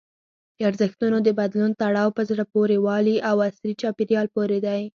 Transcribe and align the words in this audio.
د 0.57 0.59
ارزښتونو 0.69 1.17
د 1.23 1.29
بدلون 1.39 1.71
تړاو 1.81 2.09
په 2.17 2.21
زړه 2.29 2.43
پورې 2.53 2.77
والي 2.85 3.15
او 3.29 3.35
عصري 3.47 3.73
چاپېریال 3.81 4.27
پورې 4.35 4.59
دی. 4.65 4.81